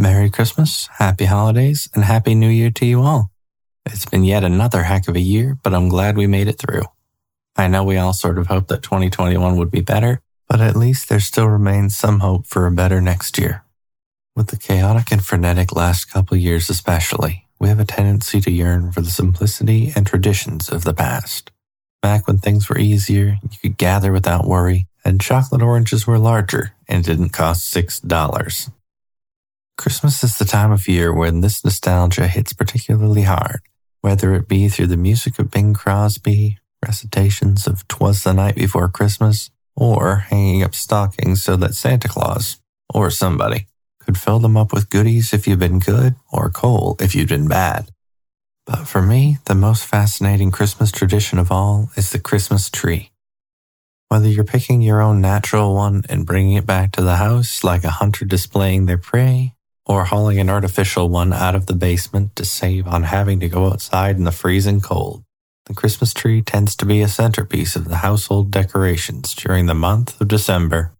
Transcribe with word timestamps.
Merry 0.00 0.30
Christmas, 0.30 0.88
Happy 0.96 1.26
Holidays, 1.26 1.90
and 1.94 2.04
Happy 2.04 2.34
New 2.34 2.48
Year 2.48 2.70
to 2.70 2.86
you 2.86 3.02
all. 3.02 3.30
It's 3.84 4.06
been 4.06 4.24
yet 4.24 4.44
another 4.44 4.84
heck 4.84 5.08
of 5.08 5.14
a 5.14 5.20
year, 5.20 5.58
but 5.62 5.74
I'm 5.74 5.90
glad 5.90 6.16
we 6.16 6.26
made 6.26 6.48
it 6.48 6.58
through. 6.58 6.84
I 7.54 7.68
know 7.68 7.84
we 7.84 7.98
all 7.98 8.14
sort 8.14 8.38
of 8.38 8.46
hoped 8.46 8.68
that 8.68 8.82
2021 8.82 9.58
would 9.58 9.70
be 9.70 9.82
better, 9.82 10.22
but 10.48 10.62
at 10.62 10.74
least 10.74 11.10
there 11.10 11.20
still 11.20 11.48
remains 11.48 11.96
some 11.96 12.20
hope 12.20 12.46
for 12.46 12.66
a 12.66 12.70
better 12.70 13.02
next 13.02 13.36
year. 13.36 13.62
With 14.34 14.46
the 14.46 14.56
chaotic 14.56 15.12
and 15.12 15.22
frenetic 15.22 15.76
last 15.76 16.06
couple 16.06 16.38
years 16.38 16.70
especially, 16.70 17.46
we 17.58 17.68
have 17.68 17.78
a 17.78 17.84
tendency 17.84 18.40
to 18.40 18.50
yearn 18.50 18.92
for 18.92 19.02
the 19.02 19.10
simplicity 19.10 19.92
and 19.94 20.06
traditions 20.06 20.70
of 20.70 20.84
the 20.84 20.94
past. 20.94 21.50
Back 22.00 22.26
when 22.26 22.38
things 22.38 22.70
were 22.70 22.78
easier, 22.78 23.36
you 23.42 23.58
could 23.60 23.76
gather 23.76 24.12
without 24.12 24.46
worry, 24.46 24.86
and 25.04 25.20
chocolate 25.20 25.60
oranges 25.60 26.06
were 26.06 26.18
larger 26.18 26.72
and 26.88 27.04
didn't 27.04 27.34
cost 27.34 27.74
$6. 27.74 28.70
Christmas 29.80 30.22
is 30.22 30.36
the 30.36 30.44
time 30.44 30.72
of 30.72 30.88
year 30.88 31.10
when 31.10 31.40
this 31.40 31.64
nostalgia 31.64 32.26
hits 32.26 32.52
particularly 32.52 33.22
hard, 33.22 33.62
whether 34.02 34.34
it 34.34 34.46
be 34.46 34.68
through 34.68 34.88
the 34.88 34.96
music 34.98 35.38
of 35.38 35.50
Bing 35.50 35.72
Crosby, 35.72 36.58
recitations 36.84 37.66
of 37.66 37.88
Twas 37.88 38.22
the 38.22 38.34
Night 38.34 38.56
Before 38.56 38.90
Christmas, 38.90 39.50
or 39.74 40.16
hanging 40.16 40.62
up 40.62 40.74
stockings 40.74 41.42
so 41.42 41.56
that 41.56 41.72
Santa 41.72 42.08
Claus, 42.08 42.60
or 42.92 43.08
somebody, 43.08 43.68
could 44.00 44.18
fill 44.18 44.38
them 44.38 44.54
up 44.54 44.74
with 44.74 44.90
goodies 44.90 45.32
if 45.32 45.48
you've 45.48 45.58
been 45.58 45.78
good 45.78 46.14
or 46.30 46.50
coal 46.50 46.96
if 47.00 47.14
you've 47.14 47.30
been 47.30 47.48
bad. 47.48 47.88
But 48.66 48.86
for 48.86 49.00
me, 49.00 49.38
the 49.46 49.54
most 49.54 49.86
fascinating 49.86 50.50
Christmas 50.50 50.92
tradition 50.92 51.38
of 51.38 51.50
all 51.50 51.88
is 51.96 52.10
the 52.10 52.20
Christmas 52.20 52.68
tree. 52.68 53.12
Whether 54.08 54.28
you're 54.28 54.44
picking 54.44 54.82
your 54.82 55.00
own 55.00 55.22
natural 55.22 55.74
one 55.74 56.02
and 56.10 56.26
bringing 56.26 56.56
it 56.58 56.66
back 56.66 56.92
to 56.92 57.02
the 57.02 57.16
house 57.16 57.64
like 57.64 57.82
a 57.84 57.90
hunter 57.90 58.26
displaying 58.26 58.84
their 58.84 58.98
prey, 58.98 59.54
or 59.90 60.04
hauling 60.04 60.38
an 60.38 60.48
artificial 60.48 61.08
one 61.08 61.32
out 61.32 61.56
of 61.56 61.66
the 61.66 61.74
basement 61.74 62.36
to 62.36 62.44
save 62.44 62.86
on 62.86 63.02
having 63.02 63.40
to 63.40 63.48
go 63.48 63.66
outside 63.66 64.14
in 64.14 64.22
the 64.22 64.30
freezing 64.30 64.80
cold, 64.80 65.24
the 65.64 65.74
Christmas 65.74 66.14
tree 66.14 66.40
tends 66.40 66.76
to 66.76 66.86
be 66.86 67.02
a 67.02 67.08
centerpiece 67.08 67.74
of 67.74 67.88
the 67.88 67.96
household 67.96 68.52
decorations 68.52 69.34
during 69.34 69.66
the 69.66 69.74
month 69.74 70.20
of 70.20 70.28
December. 70.28 70.92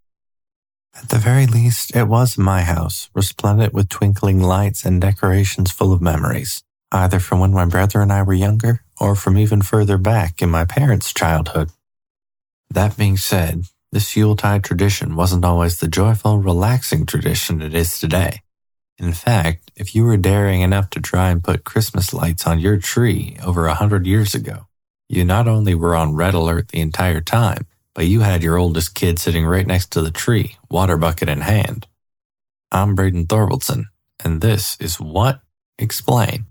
At 0.93 1.09
the 1.09 1.19
very 1.19 1.47
least, 1.47 1.95
it 1.95 2.09
was 2.09 2.37
my 2.37 2.63
house, 2.63 3.09
resplendent 3.15 3.73
with 3.73 3.89
twinkling 3.89 4.41
lights 4.41 4.85
and 4.85 5.01
decorations 5.01 5.71
full 5.71 5.93
of 5.93 6.03
memories, 6.03 6.65
either 6.91 7.21
from 7.21 7.39
when 7.39 7.53
my 7.53 7.67
brother 7.67 8.01
and 8.01 8.13
I 8.13 8.25
were 8.25 8.35
younger 8.35 8.81
or 9.01 9.15
from 9.15 9.39
even 9.39 9.63
further 9.63 9.99
back 9.99 10.43
in 10.43 10.51
my 10.51 10.65
parents' 10.65 11.15
childhood. 11.15 11.71
That 12.69 12.97
being 12.97 13.19
said, 13.19 13.67
this 13.93 14.17
Yuletide 14.17 14.65
tradition 14.65 15.15
wasn't 15.15 15.45
always 15.45 15.79
the 15.79 15.87
joyful, 15.87 16.39
relaxing 16.39 17.07
tradition 17.07 17.63
it 17.63 17.73
is 17.73 18.01
today. 18.01 18.43
In 19.01 19.15
fact, 19.15 19.71
if 19.77 19.95
you 19.95 20.05
were 20.05 20.19
daring 20.19 20.61
enough 20.61 20.91
to 20.91 21.01
try 21.01 21.31
and 21.31 21.43
put 21.43 21.65
Christmas 21.65 22.13
lights 22.13 22.47
on 22.47 22.61
your 22.61 22.77
tree 22.77 23.39
over 23.43 23.67
a 23.67 23.73
hundred 23.73 24.07
years 24.07 24.35
ago, 24.35 24.67
you 25.09 25.25
not 25.25 25.49
only 25.49 25.75
were 25.75 25.97
on 25.97 26.15
red 26.15 26.35
alert 26.35 26.69
the 26.69 26.83
entire 26.83 27.23
time, 27.23 27.67
but 27.95 28.07
you 28.07 28.21
had 28.21 28.43
your 28.43 28.59
oldest 28.59 28.95
kid 28.95 29.19
sitting 29.19 29.47
right 29.47 29.67
next 29.67 29.91
to 29.93 30.03
the 30.03 30.11
tree, 30.11 30.57
water 30.71 30.99
bucket 30.99 31.31
in 31.31 31.41
hand. 31.41 31.87
I'm 32.71 32.95
Braden 32.95 33.27
Thorvaldson, 33.27 33.85
and 34.23 34.43
this 34.43 34.77
is 34.79 35.01
What? 35.01 35.41
Explain. 35.79 36.45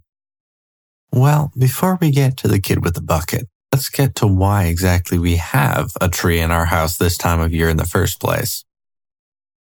Well, 1.11 1.51
before 1.55 1.99
we 2.01 2.09
get 2.09 2.35
to 2.37 2.47
the 2.47 2.59
kid 2.59 2.83
with 2.83 2.95
the 2.95 3.01
bucket, 3.01 3.45
let's 3.71 3.89
get 3.89 4.15
to 4.15 4.27
why 4.27 4.63
exactly 4.63 5.19
we 5.19 5.35
have 5.35 5.91
a 6.01 6.09
tree 6.09 6.39
in 6.39 6.49
our 6.49 6.65
house 6.65 6.97
this 6.97 7.15
time 7.15 7.41
of 7.41 7.53
year 7.53 7.69
in 7.69 7.77
the 7.77 7.85
first 7.85 8.19
place. 8.19 8.65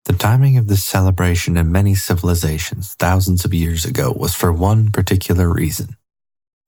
The 0.05 0.13
timing 0.13 0.57
of 0.57 0.69
this 0.69 0.85
celebration 0.85 1.57
in 1.57 1.71
many 1.71 1.95
civilizations 1.95 2.95
thousands 2.95 3.45
of 3.45 3.53
years 3.53 3.85
ago 3.85 4.13
was 4.17 4.35
for 4.35 4.53
one 4.53 4.91
particular 4.91 5.53
reason. 5.53 5.97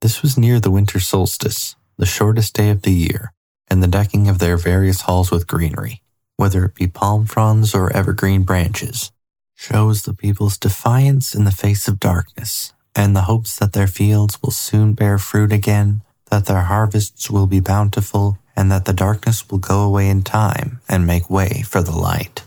This 0.01 0.23
was 0.23 0.39
near 0.39 0.61
the 0.61 0.71
winter 0.71 1.01
solstice, 1.01 1.77
the 1.97 2.07
shortest 2.07 2.55
day 2.55 2.71
of 2.71 2.83
the 2.83 2.93
year, 2.93 3.33
and 3.69 3.83
the 3.83 3.89
decking 3.89 4.29
of 4.29 4.39
their 4.39 4.57
various 4.57 5.03
halls 5.03 5.31
with 5.31 5.47
greenery, 5.47 6.03
whether 6.37 6.65
it 6.65 6.75
be 6.75 6.87
palm 6.87 7.27
fronds 7.27 7.75
or 7.75 7.95
evergreen 7.95 8.43
branches, 8.43 9.13
shows 9.55 10.03
the 10.03 10.15
people's 10.15 10.57
defiance 10.59 11.35
in 11.35 11.45
the 11.45 11.51
face 11.51 11.87
of 11.87 12.01
darkness 12.01 12.73
and 12.95 13.15
the 13.15 13.23
hopes 13.23 13.57
that 13.57 13.73
their 13.73 13.87
fields 13.87 14.41
will 14.43 14.51
soon 14.51 14.95
bear 14.95 15.19
fruit 15.19 15.53
again, 15.53 16.03
that 16.31 16.47
their 16.47 16.63
harvests 16.63 17.31
will 17.31 17.47
be 17.47 17.61
bountiful, 17.61 18.39
and 18.57 18.71
that 18.71 18.85
the 18.85 18.93
darkness 18.93 19.49
will 19.49 19.59
go 19.59 19.83
away 19.83 20.09
in 20.09 20.23
time 20.23 20.81
and 20.89 21.07
make 21.07 21.31
way 21.31 21.63
for 21.63 21.83
the 21.83 21.97
light. 21.97 22.43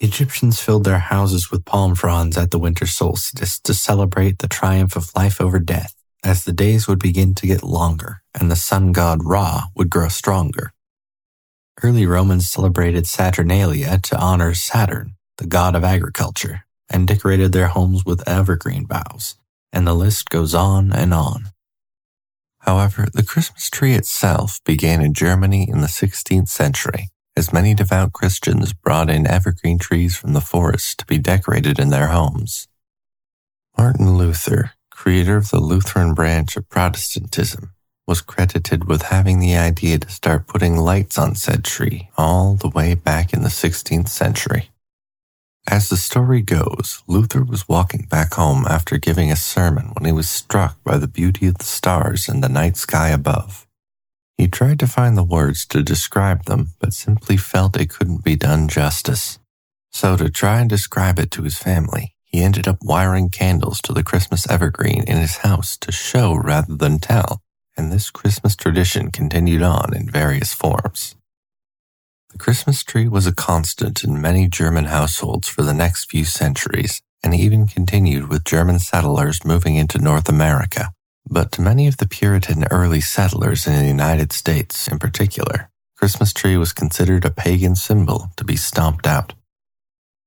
Egyptians 0.00 0.60
filled 0.60 0.84
their 0.84 0.98
houses 0.98 1.50
with 1.50 1.64
palm 1.64 1.94
fronds 1.94 2.36
at 2.36 2.50
the 2.50 2.58
winter 2.58 2.86
solstice 2.86 3.58
to 3.60 3.72
celebrate 3.72 4.38
the 4.38 4.48
triumph 4.48 4.94
of 4.94 5.14
life 5.16 5.40
over 5.40 5.58
death 5.58 5.94
as 6.22 6.44
the 6.44 6.52
days 6.52 6.86
would 6.86 6.98
begin 6.98 7.34
to 7.34 7.46
get 7.46 7.62
longer 7.62 8.22
and 8.34 8.50
the 8.50 8.56
sun 8.56 8.92
god 8.92 9.24
Ra 9.24 9.64
would 9.74 9.88
grow 9.88 10.08
stronger. 10.08 10.72
Early 11.82 12.06
Romans 12.06 12.50
celebrated 12.50 13.06
Saturnalia 13.06 13.98
to 14.04 14.18
honor 14.18 14.54
Saturn, 14.54 15.14
the 15.38 15.46
god 15.46 15.74
of 15.74 15.84
agriculture, 15.84 16.64
and 16.90 17.06
decorated 17.06 17.52
their 17.52 17.68
homes 17.68 18.04
with 18.04 18.26
evergreen 18.26 18.84
boughs, 18.84 19.36
and 19.72 19.86
the 19.86 19.94
list 19.94 20.28
goes 20.28 20.54
on 20.54 20.92
and 20.92 21.14
on. 21.14 21.50
However, 22.60 23.06
the 23.12 23.22
Christmas 23.22 23.70
tree 23.70 23.92
itself 23.92 24.60
began 24.64 25.00
in 25.00 25.14
Germany 25.14 25.68
in 25.68 25.80
the 25.80 25.86
16th 25.86 26.48
century, 26.48 27.10
as 27.36 27.52
many 27.52 27.74
devout 27.74 28.12
Christians 28.12 28.72
brought 28.72 29.10
in 29.10 29.26
evergreen 29.26 29.78
trees 29.78 30.16
from 30.16 30.32
the 30.32 30.40
forest 30.40 30.98
to 30.98 31.06
be 31.06 31.18
decorated 31.18 31.78
in 31.78 31.90
their 31.90 32.08
homes. 32.08 32.68
Martin 33.76 34.16
Luther, 34.16 34.72
creator 34.90 35.36
of 35.36 35.50
the 35.50 35.60
Lutheran 35.60 36.14
branch 36.14 36.56
of 36.56 36.68
Protestantism, 36.68 37.72
was 38.06 38.22
credited 38.22 38.84
with 38.84 39.02
having 39.02 39.40
the 39.40 39.56
idea 39.56 39.98
to 39.98 40.08
start 40.08 40.46
putting 40.46 40.76
lights 40.76 41.18
on 41.18 41.34
said 41.34 41.64
tree 41.64 42.08
all 42.16 42.54
the 42.54 42.68
way 42.68 42.94
back 42.94 43.32
in 43.32 43.42
the 43.42 43.48
16th 43.48 44.08
century. 44.08 44.70
As 45.68 45.88
the 45.88 45.96
story 45.96 46.42
goes, 46.42 47.02
Luther 47.08 47.42
was 47.42 47.68
walking 47.68 48.06
back 48.08 48.34
home 48.34 48.64
after 48.68 48.98
giving 48.98 49.32
a 49.32 49.36
sermon 49.36 49.86
when 49.94 50.04
he 50.04 50.12
was 50.12 50.28
struck 50.28 50.82
by 50.84 50.96
the 50.96 51.08
beauty 51.08 51.48
of 51.48 51.58
the 51.58 51.64
stars 51.64 52.28
in 52.28 52.40
the 52.40 52.48
night 52.48 52.76
sky 52.76 53.08
above. 53.08 53.65
He 54.38 54.48
tried 54.48 54.78
to 54.80 54.86
find 54.86 55.16
the 55.16 55.24
words 55.24 55.64
to 55.66 55.82
describe 55.82 56.44
them, 56.44 56.72
but 56.78 56.92
simply 56.92 57.36
felt 57.36 57.76
it 57.76 57.90
couldn't 57.90 58.22
be 58.22 58.36
done 58.36 58.68
justice. 58.68 59.38
So 59.90 60.16
to 60.16 60.28
try 60.28 60.60
and 60.60 60.68
describe 60.68 61.18
it 61.18 61.30
to 61.32 61.42
his 61.42 61.56
family, 61.56 62.14
he 62.22 62.42
ended 62.42 62.68
up 62.68 62.78
wiring 62.82 63.30
candles 63.30 63.80
to 63.82 63.94
the 63.94 64.02
Christmas 64.02 64.48
evergreen 64.50 65.04
in 65.06 65.16
his 65.16 65.38
house 65.38 65.76
to 65.78 65.90
show 65.90 66.34
rather 66.34 66.76
than 66.76 66.98
tell, 66.98 67.40
and 67.76 67.90
this 67.90 68.10
Christmas 68.10 68.54
tradition 68.54 69.10
continued 69.10 69.62
on 69.62 69.94
in 69.94 70.10
various 70.10 70.52
forms. 70.52 71.16
The 72.30 72.38
Christmas 72.38 72.84
tree 72.84 73.08
was 73.08 73.26
a 73.26 73.34
constant 73.34 74.04
in 74.04 74.20
many 74.20 74.48
German 74.48 74.86
households 74.86 75.48
for 75.48 75.62
the 75.62 75.72
next 75.72 76.10
few 76.10 76.26
centuries, 76.26 77.00
and 77.24 77.34
even 77.34 77.66
continued 77.66 78.28
with 78.28 78.44
German 78.44 78.80
settlers 78.80 79.46
moving 79.46 79.76
into 79.76 79.98
North 79.98 80.28
America. 80.28 80.92
But 81.28 81.50
to 81.52 81.60
many 81.60 81.88
of 81.88 81.96
the 81.96 82.06
Puritan 82.06 82.64
early 82.70 83.00
settlers 83.00 83.66
in 83.66 83.74
the 83.74 83.86
United 83.86 84.32
States 84.32 84.86
in 84.86 84.98
particular, 84.98 85.70
Christmas 85.96 86.32
tree 86.32 86.56
was 86.56 86.72
considered 86.72 87.24
a 87.24 87.30
pagan 87.30 87.74
symbol 87.74 88.30
to 88.36 88.44
be 88.44 88.56
stomped 88.56 89.06
out. 89.06 89.34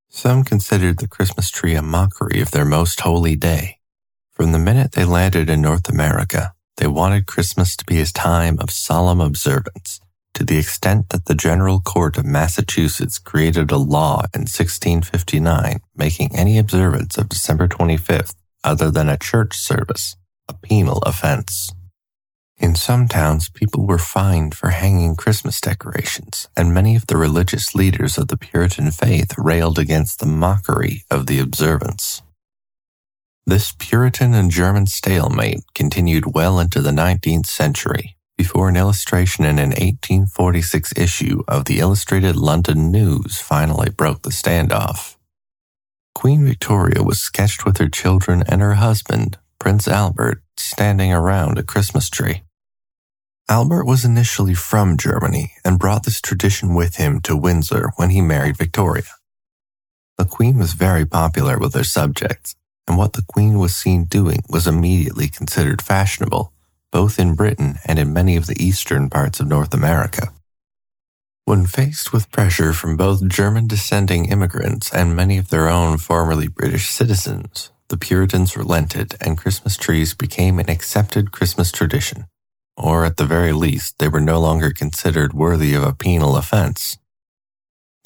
Some 0.10 0.44
considered 0.44 0.98
the 0.98 1.08
Christmas 1.08 1.50
tree 1.50 1.76
a 1.76 1.82
mockery 1.82 2.42
of 2.42 2.52
their 2.52 2.66
most 2.66 3.00
holy 3.00 3.36
day. 3.36 3.78
From 4.32 4.52
the 4.52 4.60
minute 4.60 4.92
they 4.92 5.06
landed 5.06 5.50
in 5.50 5.62
North 5.62 5.88
America, 5.88 6.54
they 6.78 6.88
wanted 6.88 7.28
Christmas 7.28 7.78
to 7.78 7.86
be 7.86 8.02
a 8.02 8.06
time 8.06 8.58
of 8.60 8.72
solemn 8.72 9.22
observance, 9.22 10.02
to 10.34 10.44
the 10.44 10.58
extent 10.58 11.10
that 11.10 11.26
the 11.26 11.36
General 11.36 11.80
Court 11.80 12.18
of 12.18 12.26
Massachusetts 12.26 13.20
created 13.20 13.72
a 13.72 13.78
law 13.78 14.24
in 14.34 14.42
1659 14.42 15.80
making 15.96 16.36
any 16.36 16.58
observance 16.58 17.18
of 17.18 17.30
December 17.30 17.68
25th 17.68 18.36
other 18.64 18.92
than 18.92 19.08
a 19.08 19.18
church 19.18 19.56
service 19.56 20.16
a 20.50 20.54
penal 20.54 20.98
offense. 21.06 21.72
In 22.58 22.76
some 22.76 23.08
towns, 23.08 23.48
people 23.48 23.88
were 23.88 23.98
fined 23.98 24.54
for 24.54 24.72
hanging 24.72 25.16
Christmas 25.16 25.62
decorations, 25.62 26.50
and 26.58 26.74
many 26.74 26.96
of 26.96 27.08
the 27.08 27.16
religious 27.16 27.74
leaders 27.74 28.18
of 28.18 28.28
the 28.28 28.38
Puritan 28.38 28.92
faith 28.92 29.38
railed 29.38 29.80
against 29.80 30.20
the 30.20 30.26
mockery 30.26 31.04
of 31.10 31.28
the 31.28 31.40
observance. 31.40 32.22
This 33.46 33.74
Puritan 33.80 34.34
and 34.34 34.52
German 34.52 34.88
stalemate 34.88 35.62
continued 35.74 36.36
well 36.36 36.60
into 36.60 36.82
the 36.82 36.92
19th 36.92 37.46
century 37.46 38.18
before 38.38 38.70
an 38.70 38.78
illustration 38.78 39.44
in 39.46 39.58
an 39.58 39.72
1846 39.72 40.94
issue 40.98 41.44
of 41.48 41.66
the 41.66 41.80
Illustrated 41.80 42.36
London 42.36 42.92
News 42.92 43.40
finally 43.40 43.90
broke 43.90 44.22
the 44.22 44.30
standoff. 44.30 45.16
Queen 46.14 46.46
Victoria 46.46 47.04
was 47.04 47.20
sketched 47.20 47.66
with 47.66 47.78
her 47.78 47.90
children 47.90 48.44
and 48.48 48.62
her 48.62 48.76
husband, 48.76 49.38
Prince 49.60 49.88
Albert, 49.88 50.42
standing 50.58 51.12
around 51.12 51.58
a 51.58 51.64
Christmas 51.64 52.10
tree. 52.10 52.44
Albert 53.50 53.86
was 53.86 54.06
initially 54.06 54.54
from 54.54 54.96
Germany 54.96 55.54
and 55.66 55.78
brought 55.80 56.04
this 56.04 56.22
tradition 56.22 56.74
with 56.74 56.96
him 56.96 57.20
to 57.22 57.36
Windsor 57.36 57.92
when 57.98 58.12
he 58.12 58.22
married 58.22 58.58
Victoria. 58.58 59.04
The 60.18 60.26
Queen 60.26 60.58
was 60.58 60.74
very 60.74 61.06
popular 61.06 61.60
with 61.60 61.74
her 61.74 61.84
subjects, 61.84 62.56
and 62.88 62.98
what 62.98 63.14
the 63.14 63.26
Queen 63.28 63.60
was 63.60 63.76
seen 63.76 64.06
doing 64.06 64.44
was 64.50 64.68
immediately 64.68 65.28
considered 65.28 65.82
fashionable, 65.82 66.54
both 66.92 67.20
in 67.20 67.36
Britain 67.36 67.80
and 67.86 68.00
in 68.00 68.14
many 68.14 68.36
of 68.36 68.46
the 68.48 68.64
eastern 68.64 69.10
parts 69.10 69.40
of 69.40 69.48
North 69.48 69.74
America. 69.74 70.30
When 71.46 71.66
faced 71.66 72.14
with 72.14 72.32
pressure 72.32 72.74
from 72.74 72.96
both 72.96 73.28
German 73.28 73.68
descending 73.68 74.26
immigrants 74.26 74.94
and 74.94 75.16
many 75.16 75.38
of 75.38 75.50
their 75.50 75.68
own 75.68 75.98
formerly 75.98 76.48
British 76.48 76.90
citizens, 76.90 77.72
the 77.90 77.98
Puritans 77.98 78.56
relented 78.56 79.16
and 79.20 79.38
Christmas 79.38 79.76
trees 79.76 80.14
became 80.14 80.60
an 80.60 80.70
accepted 80.70 81.32
Christmas 81.32 81.72
tradition. 81.72 82.26
Or 82.78 83.04
at 83.04 83.18
the 83.18 83.26
very 83.26 83.52
least, 83.52 84.00
they 84.00 84.08
were 84.08 84.22
no 84.22 84.40
longer 84.40 84.72
considered 84.72 85.34
worthy 85.34 85.74
of 85.74 85.84
a 85.84 85.94
penal 85.94 86.38
offense. 86.38 86.98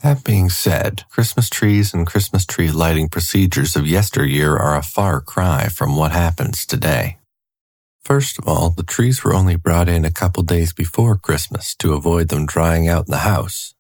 That 0.01 0.24
being 0.24 0.50
said, 0.50 1.03
Christmas 1.09 1.50
trees 1.50 1.94
and 1.94 2.07
Christmas 2.07 2.45
tree 2.45 2.71
lighting 2.71 3.07
procedures 3.07 3.75
of 3.75 3.88
yesteryear 3.88 4.57
are 4.57 4.75
a 4.75 4.83
far 4.83 5.21
cry 5.21 5.68
from 5.68 5.95
what 5.95 6.12
happens 6.12 6.65
today. 6.65 7.19
First 8.03 8.38
of 8.38 8.47
all, 8.47 8.69
the 8.69 8.83
trees 8.83 9.24
were 9.24 9.33
only 9.33 9.56
brought 9.56 9.88
in 9.88 10.03
a 10.03 10.12
couple 10.12 10.44
days 10.44 10.74
before 10.74 11.18
Christmas 11.18 11.74
to 11.75 11.94
avoid 11.94 12.27
them 12.27 12.45
drying 12.45 12.88
out 12.88 13.07
in 13.07 13.12
the 13.12 13.19
house. 13.19 13.72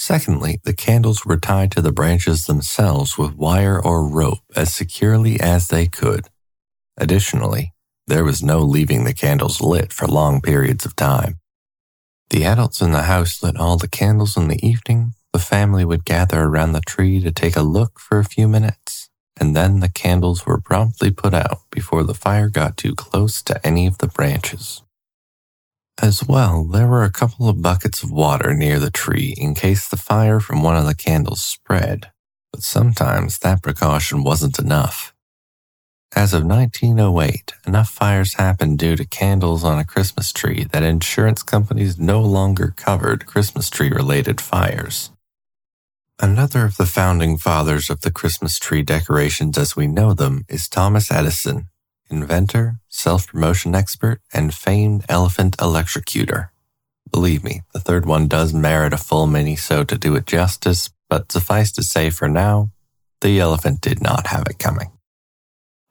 Secondly, 0.00 0.60
the 0.62 0.72
candles 0.72 1.26
were 1.26 1.36
tied 1.36 1.72
to 1.72 1.82
the 1.82 1.90
branches 1.90 2.46
themselves 2.46 3.18
with 3.18 3.34
wire 3.34 3.84
or 3.84 4.08
rope 4.08 4.44
as 4.54 4.72
securely 4.72 5.40
as 5.40 5.68
they 5.68 5.86
could. 5.86 6.28
Additionally, 6.96 7.74
there 8.06 8.22
was 8.22 8.40
no 8.40 8.60
leaving 8.60 9.02
the 9.02 9.12
candles 9.12 9.60
lit 9.60 9.92
for 9.92 10.06
long 10.06 10.40
periods 10.40 10.86
of 10.86 10.94
time. 10.94 11.40
The 12.30 12.44
adults 12.44 12.80
in 12.80 12.92
the 12.92 13.02
house 13.02 13.42
lit 13.42 13.56
all 13.56 13.76
the 13.76 13.88
candles 13.88 14.36
in 14.36 14.46
the 14.46 14.64
evening 14.64 15.14
the 15.32 15.40
family 15.40 15.84
would 15.84 16.04
gather 16.04 16.44
around 16.44 16.72
the 16.72 16.80
tree 16.80 17.20
to 17.20 17.32
take 17.32 17.56
a 17.56 17.62
look 17.62 17.98
for 17.98 18.20
a 18.20 18.24
few 18.24 18.46
minutes, 18.46 19.10
and 19.36 19.56
then 19.56 19.80
the 19.80 19.88
candles 19.88 20.46
were 20.46 20.60
promptly 20.60 21.10
put 21.10 21.34
out 21.34 21.58
before 21.72 22.04
the 22.04 22.14
fire 22.14 22.48
got 22.48 22.76
too 22.76 22.94
close 22.94 23.42
to 23.42 23.66
any 23.66 23.88
of 23.88 23.98
the 23.98 24.06
branches. 24.06 24.80
As 26.00 26.24
well, 26.24 26.62
there 26.64 26.86
were 26.86 27.02
a 27.02 27.10
couple 27.10 27.48
of 27.48 27.60
buckets 27.60 28.04
of 28.04 28.10
water 28.12 28.54
near 28.54 28.78
the 28.78 28.90
tree 28.90 29.34
in 29.36 29.54
case 29.54 29.88
the 29.88 29.96
fire 29.96 30.38
from 30.38 30.62
one 30.62 30.76
of 30.76 30.86
the 30.86 30.94
candles 30.94 31.42
spread, 31.42 32.12
but 32.52 32.62
sometimes 32.62 33.38
that 33.38 33.62
precaution 33.62 34.22
wasn't 34.22 34.60
enough. 34.60 35.12
As 36.14 36.32
of 36.32 36.44
1908, 36.44 37.52
enough 37.66 37.90
fires 37.90 38.34
happened 38.34 38.78
due 38.78 38.96
to 38.96 39.04
candles 39.04 39.64
on 39.64 39.78
a 39.78 39.84
Christmas 39.84 40.32
tree 40.32 40.64
that 40.70 40.84
insurance 40.84 41.42
companies 41.42 41.98
no 41.98 42.22
longer 42.22 42.72
covered 42.76 43.26
Christmas 43.26 43.68
tree 43.68 43.90
related 43.90 44.40
fires. 44.40 45.10
Another 46.20 46.64
of 46.64 46.76
the 46.76 46.86
founding 46.86 47.38
fathers 47.38 47.90
of 47.90 48.00
the 48.00 48.10
Christmas 48.10 48.58
tree 48.58 48.82
decorations 48.82 49.58
as 49.58 49.76
we 49.76 49.86
know 49.86 50.14
them 50.14 50.44
is 50.48 50.68
Thomas 50.68 51.10
Edison, 51.10 51.68
inventor, 52.10 52.80
self-promotion 52.88 53.74
expert, 53.74 54.20
and 54.32 54.54
famed 54.54 55.04
elephant 55.08 55.56
electrocutor. 55.58 56.48
Believe 57.10 57.42
me, 57.42 57.62
the 57.72 57.80
third 57.80 58.06
one 58.06 58.28
does 58.28 58.52
merit 58.52 58.92
a 58.92 58.98
full 58.98 59.26
mini-so 59.26 59.84
to 59.84 59.96
do 59.96 60.14
it 60.16 60.26
justice, 60.26 60.90
but 61.08 61.32
suffice 61.32 61.72
to 61.72 61.82
say 61.82 62.10
for 62.10 62.28
now, 62.28 62.70
the 63.20 63.40
elephant 63.40 63.80
did 63.80 64.02
not 64.02 64.28
have 64.28 64.46
it 64.48 64.58
coming. 64.58 64.92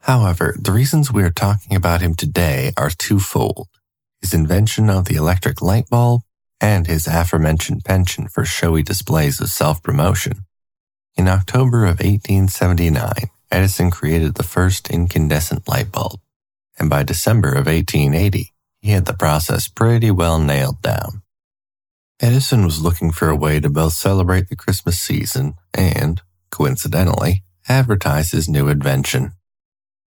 However, 0.01 0.55
the 0.57 0.71
reasons 0.71 1.11
we 1.11 1.23
are 1.23 1.31
talking 1.31 1.75
about 1.75 2.01
him 2.01 2.13
today 2.13 2.71
are 2.77 2.89
twofold. 2.89 3.67
His 4.21 4.33
invention 4.33 4.89
of 4.89 5.05
the 5.05 5.15
electric 5.15 5.61
light 5.61 5.89
bulb 5.89 6.21
and 6.61 6.87
his 6.87 7.07
aforementioned 7.07 7.83
penchant 7.83 8.31
for 8.31 8.45
showy 8.45 8.83
displays 8.83 9.41
of 9.41 9.49
self-promotion. 9.49 10.45
In 11.15 11.27
October 11.27 11.83
of 11.83 11.99
1879, 11.99 13.29
Edison 13.51 13.91
created 13.91 14.35
the 14.35 14.43
first 14.43 14.89
incandescent 14.89 15.67
light 15.67 15.91
bulb, 15.91 16.19
and 16.77 16.89
by 16.89 17.03
December 17.03 17.49
of 17.49 17.67
1880, 17.67 18.53
he 18.81 18.91
had 18.91 19.05
the 19.05 19.13
process 19.13 19.67
pretty 19.67 20.11
well 20.11 20.39
nailed 20.39 20.81
down. 20.81 21.21
Edison 22.19 22.65
was 22.65 22.81
looking 22.81 23.11
for 23.11 23.29
a 23.29 23.35
way 23.35 23.59
to 23.59 23.69
both 23.69 23.93
celebrate 23.93 24.49
the 24.49 24.55
Christmas 24.55 24.99
season 24.99 25.53
and, 25.73 26.21
coincidentally, 26.49 27.43
advertise 27.69 28.31
his 28.31 28.49
new 28.49 28.67
invention. 28.67 29.33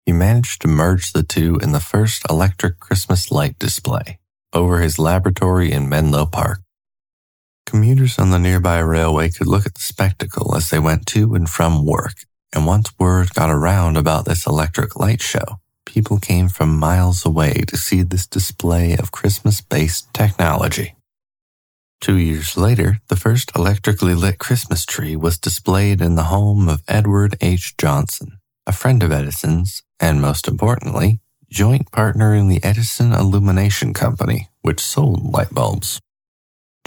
He 0.05 0.13
managed 0.13 0.61
to 0.61 0.67
merge 0.67 1.11
the 1.11 1.23
two 1.23 1.57
in 1.61 1.71
the 1.71 1.79
first 1.79 2.23
electric 2.29 2.79
Christmas 2.79 3.31
light 3.31 3.57
display, 3.59 4.19
over 4.53 4.79
his 4.79 4.99
laboratory 4.99 5.71
in 5.71 5.89
Menlo 5.89 6.25
Park. 6.25 6.59
Commuters 7.65 8.17
on 8.17 8.29
the 8.29 8.39
nearby 8.39 8.79
railway 8.79 9.29
could 9.29 9.47
look 9.47 9.65
at 9.65 9.75
the 9.75 9.81
spectacle 9.81 10.55
as 10.55 10.69
they 10.69 10.79
went 10.79 11.05
to 11.07 11.35
and 11.35 11.49
from 11.49 11.85
work, 11.85 12.13
and 12.53 12.65
once 12.65 12.91
word 12.99 13.33
got 13.33 13.49
around 13.49 13.97
about 13.97 14.25
this 14.25 14.45
electric 14.45 14.95
light 14.95 15.21
show, 15.21 15.59
people 15.85 16.19
came 16.19 16.49
from 16.49 16.77
miles 16.77 17.25
away 17.25 17.63
to 17.67 17.77
see 17.77 18.01
this 18.01 18.27
display 18.27 18.95
of 18.95 19.11
Christmas 19.11 19.61
based 19.61 20.13
technology. 20.13 20.95
Two 21.99 22.17
years 22.17 22.55
later, 22.55 22.99
the 23.07 23.15
first 23.15 23.51
electrically 23.55 24.13
lit 24.13 24.37
Christmas 24.37 24.85
tree 24.85 25.15
was 25.15 25.37
displayed 25.37 26.01
in 26.01 26.15
the 26.15 26.23
home 26.23 26.69
of 26.69 26.83
Edward 26.87 27.35
H. 27.41 27.75
Johnson, 27.77 28.39
a 28.67 28.71
friend 28.71 29.01
of 29.01 29.11
Edison's, 29.11 29.81
and 29.99 30.21
most 30.21 30.47
importantly, 30.47 31.19
joint 31.49 31.91
partner 31.91 32.35
in 32.35 32.49
the 32.49 32.63
Edison 32.63 33.13
Illumination 33.13 33.93
Company, 33.93 34.49
which 34.61 34.79
sold 34.79 35.23
light 35.23 35.53
bulbs. 35.53 35.99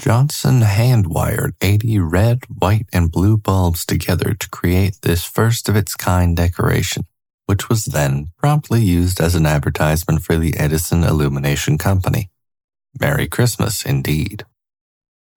Johnson 0.01 0.61
hand 0.61 1.05
wired 1.05 1.53
80 1.61 1.99
red, 1.99 2.39
white, 2.47 2.87
and 2.91 3.11
blue 3.11 3.37
bulbs 3.37 3.85
together 3.85 4.33
to 4.33 4.49
create 4.49 4.97
this 5.03 5.23
first 5.23 5.69
of 5.69 5.75
its 5.75 5.93
kind 5.93 6.35
decoration, 6.35 7.03
which 7.45 7.69
was 7.69 7.85
then 7.85 8.29
promptly 8.35 8.81
used 8.81 9.21
as 9.21 9.35
an 9.35 9.45
advertisement 9.45 10.23
for 10.23 10.37
the 10.37 10.57
Edison 10.57 11.03
Illumination 11.03 11.77
Company. 11.77 12.31
Merry 12.99 13.27
Christmas, 13.27 13.85
indeed. 13.85 14.43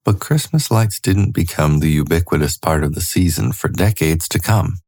But 0.03 0.19
Christmas 0.19 0.71
lights 0.71 0.99
didn't 0.99 1.33
become 1.33 1.81
the 1.81 1.91
ubiquitous 1.91 2.57
part 2.57 2.83
of 2.85 2.95
the 2.95 3.03
season 3.03 3.53
for 3.53 3.69
decades 3.69 4.27
to 4.29 4.39
come. 4.39 4.79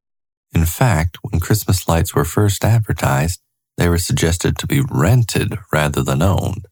In 0.54 0.64
fact, 0.64 1.18
when 1.20 1.38
Christmas 1.38 1.86
lights 1.86 2.14
were 2.14 2.24
first 2.24 2.64
advertised, 2.64 3.42
they 3.76 3.90
were 3.90 3.98
suggested 3.98 4.56
to 4.56 4.66
be 4.66 4.80
rented 4.80 5.58
rather 5.70 6.02
than 6.02 6.22
owned, 6.22 6.66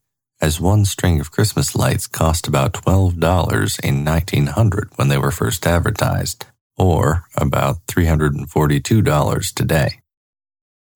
as 0.45 0.61
one 0.61 0.85
string 0.85 1.21
of 1.21 1.31
Christmas 1.31 1.75
lights 1.75 2.07
cost 2.07 2.47
about 2.47 2.75
$12 2.75 3.81
in 3.81 4.05
1900 4.05 4.91
when 4.97 5.09
they 5.09 5.17
were 5.17 5.31
first 5.31 5.67
advertised, 5.67 6.45
or 6.77 7.25
about 7.35 7.77
$342 7.87 9.55
today. 9.55 10.01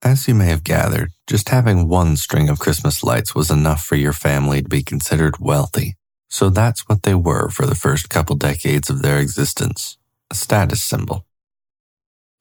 As 0.02 0.28
you 0.28 0.34
may 0.34 0.48
have 0.48 0.64
gathered, 0.64 1.12
just 1.26 1.48
having 1.48 1.88
one 1.88 2.16
string 2.16 2.50
of 2.50 2.58
Christmas 2.58 3.02
lights 3.02 3.34
was 3.34 3.50
enough 3.50 3.82
for 3.82 3.96
your 3.96 4.12
family 4.12 4.60
to 4.60 4.68
be 4.68 4.82
considered 4.82 5.38
wealthy. 5.40 5.96
So 6.28 6.50
that's 6.50 6.86
what 6.86 7.04
they 7.04 7.14
were 7.14 7.48
for 7.48 7.64
the 7.64 7.74
first 7.74 8.10
couple 8.10 8.36
decades 8.36 8.90
of 8.90 9.00
their 9.00 9.18
existence 9.18 9.96
a 10.30 10.34
status 10.34 10.82
symbol. 10.82 11.24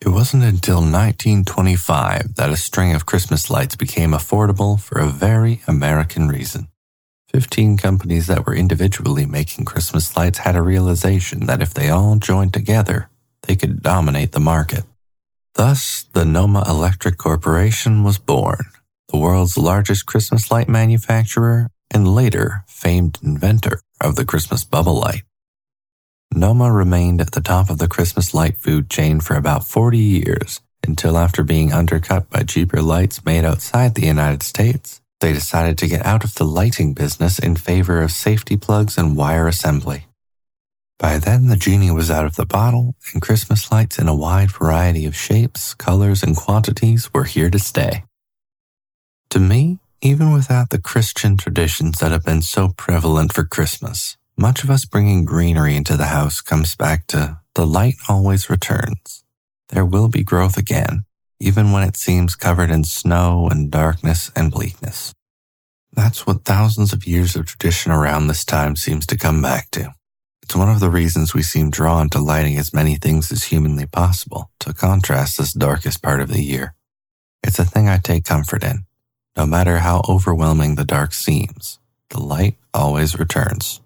It 0.02 0.10
wasn't 0.10 0.44
until 0.44 0.82
1925 0.82 2.36
that 2.36 2.50
a 2.50 2.58
string 2.58 2.94
of 2.94 3.06
Christmas 3.06 3.50
lights 3.50 3.78
became 3.78 4.12
affordable 4.12 4.78
for 4.78 5.00
a 5.00 5.08
very 5.08 5.62
American 5.68 6.28
reason. 6.28 6.68
Fifteen 7.38 7.78
companies 7.78 8.26
that 8.26 8.48
were 8.48 8.56
individually 8.56 9.28
making 9.28 9.66
Christmas 9.66 10.18
lights 10.18 10.40
had 10.40 10.56
a 10.56 10.62
realization 10.64 11.46
that 11.46 11.62
if 11.62 11.72
they 11.72 11.88
all 11.88 12.16
joined 12.16 12.52
together, 12.52 13.12
they 13.44 13.56
could 13.56 13.84
dominate 13.84 14.32
the 14.32 14.40
market. 14.40 14.86
Thus, 15.54 16.06
the 16.14 16.26
Noma 16.26 16.64
Electric 16.68 17.20
Corporation 17.20 18.04
was 18.04 18.18
born, 18.18 18.66
the 19.10 19.20
world's 19.20 19.56
largest 19.56 20.08
Christmas 20.08 20.50
light 20.50 20.68
manufacturer 20.68 21.70
and 21.94 22.08
later 22.08 22.64
famed 22.66 23.20
inventor 23.22 23.82
of 24.02 24.16
the 24.16 24.26
Christmas 24.26 24.64
bubble 24.64 25.00
light. 25.00 25.22
Noma 26.34 26.72
remained 26.72 27.22
at 27.22 27.34
the 27.34 27.42
top 27.42 27.70
of 27.70 27.78
the 27.78 27.88
Christmas 27.88 28.34
light 28.34 28.58
food 28.58 28.90
chain 28.90 29.20
for 29.20 29.36
about 29.36 29.64
40 29.64 30.00
years 30.00 30.62
until 30.88 31.20
after 31.20 31.44
being 31.44 31.72
undercut 31.72 32.32
by 32.32 32.42
cheaper 32.42 32.82
lights 32.82 33.24
made 33.26 33.46
outside 33.46 33.94
the 33.94 34.08
United 34.08 34.42
States, 34.42 35.02
they 35.20 35.34
decided 35.34 35.78
to 35.78 35.88
get 35.88 36.06
out 36.06 36.24
of 36.24 36.36
the 36.36 36.46
lighting 36.46 36.94
business 36.94 37.40
in 37.40 37.56
favor 37.56 38.02
of 38.02 38.12
safety 38.12 38.58
plugs 38.58 38.98
and 38.98 39.18
wire 39.18 39.48
assembly. 39.48 40.06
By 41.00 41.20
then, 41.20 41.48
the 41.48 41.56
genie 41.56 41.92
was 41.92 42.10
out 42.10 42.26
of 42.26 42.36
the 42.36 42.46
bottle, 42.46 42.96
and 43.14 43.22
Christmas 43.22 43.72
lights 43.72 44.00
in 44.00 44.08
a 44.08 44.16
wide 44.16 44.52
variety 44.52 45.06
of 45.06 45.16
shapes, 45.16 45.74
colors, 45.76 46.24
and 46.24 46.36
quantities 46.36 47.14
were 47.14 47.26
here 47.26 47.50
to 47.50 47.60
stay. 47.60 48.04
To 49.30 49.40
me, 49.40 49.80
even 50.02 50.32
without 50.32 50.70
the 50.70 50.82
Christian 50.82 51.38
traditions 51.38 52.00
that 52.00 52.12
have 52.12 52.24
been 52.24 52.42
so 52.42 52.70
prevalent 52.78 53.34
for 53.34 53.44
Christmas, 53.44 54.18
much 54.38 54.64
of 54.64 54.70
us 54.70 54.86
bringing 54.86 55.26
greenery 55.26 55.76
into 55.76 55.98
the 55.98 56.06
house 56.06 56.42
comes 56.42 56.76
back 56.76 57.08
to 57.08 57.40
the 57.56 57.66
light 57.66 57.96
always 58.08 58.50
returns. 58.50 59.24
There 59.70 59.86
will 59.86 60.08
be 60.10 60.24
growth 60.24 60.58
again, 60.58 61.06
even 61.40 61.72
when 61.72 61.84
it 61.84 61.98
seems 61.98 62.36
covered 62.36 62.70
in 62.70 62.84
snow 62.84 63.48
and 63.50 63.72
darkness 63.72 64.32
and 64.36 64.52
bleakness. 64.52 65.14
That's 65.94 66.28
what 66.28 66.46
thousands 66.46 66.94
of 66.94 67.08
years 67.08 67.36
of 67.36 67.46
tradition 67.46 67.92
around 67.92 68.28
this 68.28 68.46
time 68.46 68.76
seems 68.76 69.06
to 69.08 69.18
come 69.18 69.42
back 69.42 69.72
to. 69.72 69.94
It's 70.44 70.56
one 70.56 70.70
of 70.70 70.80
the 70.80 70.90
reasons 70.90 71.34
we 71.34 71.44
seem 71.44 71.70
drawn 71.70 72.10
to 72.10 72.20
lighting 72.20 72.58
as 72.58 72.74
many 72.74 72.96
things 72.96 73.32
as 73.32 73.46
humanly 73.46 73.86
possible 73.86 74.50
to 74.60 74.74
contrast 74.74 75.38
this 75.38 75.54
darkest 75.54 76.02
part 76.02 76.22
of 76.22 76.30
the 76.30 76.42
year. 76.42 76.74
It's 77.44 77.60
a 77.60 77.66
thing 77.66 77.90
I 77.90 77.98
take 77.98 78.24
comfort 78.24 78.64
in. 78.64 78.86
No 79.36 79.46
matter 79.46 79.80
how 79.80 80.02
overwhelming 80.08 80.76
the 80.76 80.86
dark 80.86 81.14
seems, 81.14 81.80
the 82.10 82.22
light 82.22 82.56
always 82.74 83.20
returns. 83.20 83.82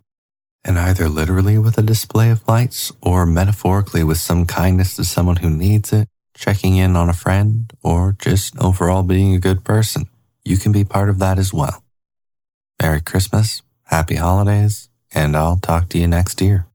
And 0.63 0.77
either 0.77 1.09
literally 1.09 1.57
with 1.57 1.77
a 1.77 1.81
display 1.81 2.29
of 2.29 2.47
lights 2.47 2.91
or 3.01 3.25
metaphorically 3.25 4.03
with 4.03 4.19
some 4.19 4.45
kindness 4.45 4.95
to 4.97 5.03
someone 5.03 5.37
who 5.37 5.49
needs 5.49 5.91
it, 5.91 6.07
checking 6.41 6.75
in 6.75 6.95
on 6.95 7.07
a 7.07 7.13
friend, 7.13 7.71
or 7.83 8.15
just 8.19 8.57
overall 8.57 9.03
being 9.03 9.35
a 9.35 9.39
good 9.39 9.63
person, 9.63 10.09
you 10.43 10.57
can 10.57 10.71
be 10.71 10.83
part 10.83 11.07
of 11.07 11.19
that 11.19 11.37
as 11.37 11.53
well. 11.53 11.83
Merry 12.81 12.99
Christmas, 12.99 13.61
Happy 13.83 14.15
Holidays, 14.15 14.89
and 15.13 15.37
I'll 15.37 15.57
talk 15.57 15.87
to 15.89 15.99
you 15.99 16.07
next 16.07 16.41
year. 16.41 16.65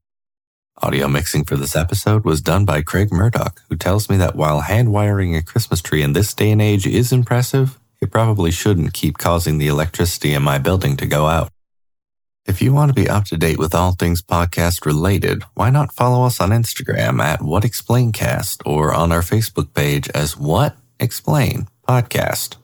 Audio 0.81 1.09
mixing 1.09 1.43
for 1.43 1.57
this 1.57 1.75
episode 1.75 2.23
was 2.23 2.39
done 2.39 2.63
by 2.63 2.81
Craig 2.81 3.11
Murdoch, 3.11 3.61
who 3.67 3.75
tells 3.75 4.09
me 4.09 4.15
that 4.15 4.37
while 4.37 4.61
hand 4.61 4.93
wiring 4.93 5.35
a 5.35 5.43
Christmas 5.43 5.81
tree 5.81 6.01
in 6.01 6.13
this 6.13 6.33
day 6.33 6.51
and 6.51 6.61
age 6.61 6.87
is 6.87 7.11
impressive, 7.11 7.77
it 7.99 8.09
probably 8.09 8.51
shouldn't 8.51 8.93
keep 8.93 9.17
causing 9.17 9.57
the 9.57 9.67
electricity 9.67 10.33
in 10.33 10.43
my 10.43 10.59
building 10.59 10.95
to 10.95 11.05
go 11.05 11.25
out. 11.25 11.49
If 12.47 12.61
you 12.61 12.73
want 12.73 12.89
to 12.89 12.93
be 12.95 13.09
up 13.09 13.25
to 13.25 13.37
date 13.37 13.59
with 13.59 13.75
all 13.75 13.91
things 13.91 14.21
podcast 14.21 14.85
related, 14.85 15.43
why 15.55 15.69
not 15.69 15.91
follow 15.91 16.25
us 16.25 16.39
on 16.39 16.51
Instagram 16.51 17.21
at 17.21 17.41
What 17.41 17.63
Explaincast 17.63 18.61
or 18.65 18.93
on 18.93 19.11
our 19.11 19.21
Facebook 19.21 19.73
page 19.73 20.09
as 20.15 20.37
What 20.37 20.77
Explain 20.97 21.67
Podcast. 21.85 22.55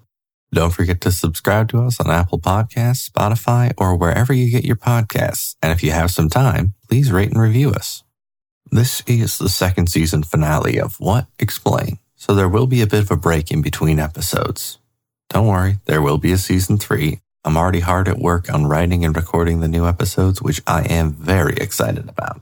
Don't 0.53 0.73
forget 0.73 1.01
to 1.01 1.11
subscribe 1.11 1.67
to 1.69 1.81
us 1.81 1.99
on 1.99 2.09
Apple 2.09 2.39
Podcasts, 2.39 3.09
Spotify, 3.09 3.73
or 3.77 3.97
wherever 3.97 4.31
you 4.31 4.49
get 4.49 4.63
your 4.63 4.77
podcasts. 4.77 5.55
And 5.61 5.73
if 5.73 5.83
you 5.83 5.91
have 5.91 6.11
some 6.11 6.29
time, 6.29 6.75
please 6.87 7.11
rate 7.11 7.31
and 7.31 7.41
review 7.41 7.71
us. 7.71 8.03
This 8.71 9.03
is 9.05 9.37
the 9.37 9.49
second 9.49 9.87
season 9.87 10.23
finale 10.23 10.79
of 10.79 10.95
What 10.97 11.27
Explain, 11.39 11.99
so 12.15 12.33
there 12.33 12.49
will 12.49 12.67
be 12.67 12.81
a 12.81 12.87
bit 12.87 13.03
of 13.03 13.11
a 13.11 13.17
break 13.17 13.51
in 13.51 13.61
between 13.61 13.99
episodes. 13.99 14.79
Don't 15.29 15.47
worry, 15.47 15.79
there 15.85 16.01
will 16.01 16.17
be 16.17 16.31
a 16.31 16.37
season 16.37 16.77
three. 16.77 17.19
I'm 17.45 17.57
already 17.57 17.81
hard 17.81 18.07
at 18.07 18.19
work 18.19 18.51
on 18.53 18.67
writing 18.67 19.03
and 19.03 19.15
recording 19.15 19.59
the 19.59 19.67
new 19.67 19.85
episodes, 19.85 20.41
which 20.41 20.61
I 20.65 20.83
am 20.83 21.11
very 21.11 21.55
excited 21.57 22.07
about. 22.07 22.41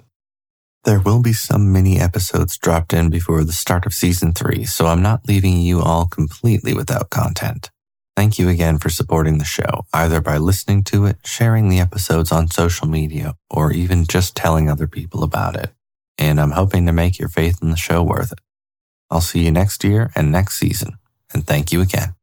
There 0.83 0.99
will 0.99 1.21
be 1.21 1.33
some 1.33 1.71
mini 1.71 1.99
episodes 1.99 2.57
dropped 2.57 2.93
in 2.93 3.09
before 3.09 3.43
the 3.43 3.51
start 3.51 3.85
of 3.85 3.93
season 3.93 4.33
three, 4.33 4.65
so 4.65 4.87
I'm 4.87 5.01
not 5.01 5.27
leaving 5.27 5.57
you 5.59 5.81
all 5.81 6.07
completely 6.07 6.73
without 6.73 7.09
content. 7.09 7.69
Thank 8.15 8.37
you 8.37 8.49
again 8.49 8.77
for 8.77 8.89
supporting 8.89 9.37
the 9.37 9.45
show, 9.45 9.85
either 9.93 10.21
by 10.21 10.37
listening 10.37 10.83
to 10.85 11.05
it, 11.05 11.17
sharing 11.23 11.69
the 11.69 11.79
episodes 11.79 12.31
on 12.31 12.49
social 12.49 12.87
media, 12.87 13.35
or 13.49 13.71
even 13.71 14.05
just 14.05 14.35
telling 14.35 14.69
other 14.69 14.87
people 14.87 15.23
about 15.23 15.55
it. 15.55 15.71
And 16.17 16.39
I'm 16.39 16.51
hoping 16.51 16.85
to 16.85 16.91
make 16.91 17.17
your 17.17 17.29
faith 17.29 17.59
in 17.61 17.69
the 17.69 17.77
show 17.77 18.03
worth 18.03 18.31
it. 18.31 18.39
I'll 19.09 19.21
see 19.21 19.45
you 19.45 19.51
next 19.51 19.83
year 19.83 20.11
and 20.15 20.31
next 20.31 20.59
season, 20.59 20.97
and 21.33 21.45
thank 21.45 21.71
you 21.71 21.81
again. 21.81 22.15